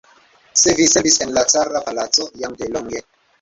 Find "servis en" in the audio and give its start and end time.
0.91-1.33